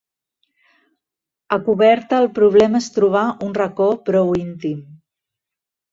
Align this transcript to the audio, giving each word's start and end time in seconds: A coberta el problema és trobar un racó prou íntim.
A 1.57 1.59
coberta 1.67 2.21
el 2.23 2.27
problema 2.39 2.81
és 2.85 2.89
trobar 2.97 3.23
un 3.49 3.55
racó 3.59 3.91
prou 4.09 4.37
íntim. 4.45 4.85